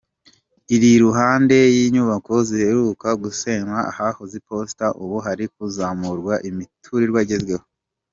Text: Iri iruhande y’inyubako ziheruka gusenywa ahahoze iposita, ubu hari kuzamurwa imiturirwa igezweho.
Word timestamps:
Iri 0.73 0.87
iruhande 0.97 1.57
y’inyubako 1.75 2.33
ziheruka 2.47 3.07
gusenywa 3.23 3.79
ahahoze 3.91 4.33
iposita, 4.41 4.85
ubu 5.01 5.17
hari 5.25 5.45
kuzamurwa 5.53 6.33
imiturirwa 6.49 7.19
igezweho. 7.25 7.65